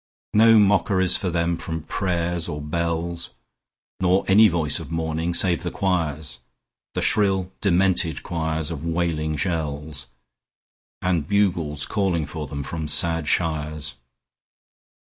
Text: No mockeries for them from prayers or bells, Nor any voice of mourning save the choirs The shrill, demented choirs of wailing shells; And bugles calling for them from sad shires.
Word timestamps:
No 0.33 0.57
mockeries 0.57 1.15
for 1.15 1.29
them 1.29 1.57
from 1.57 1.83
prayers 1.83 2.49
or 2.49 2.59
bells, 2.59 3.29
Nor 3.99 4.25
any 4.27 4.47
voice 4.47 4.79
of 4.79 4.89
mourning 4.91 5.35
save 5.35 5.61
the 5.61 5.69
choirs 5.69 6.39
The 6.95 7.03
shrill, 7.03 7.51
demented 7.61 8.23
choirs 8.23 8.71
of 8.71 8.83
wailing 8.83 9.37
shells; 9.37 10.07
And 11.03 11.27
bugles 11.27 11.85
calling 11.85 12.25
for 12.25 12.47
them 12.47 12.63
from 12.63 12.87
sad 12.87 13.27
shires. 13.27 13.93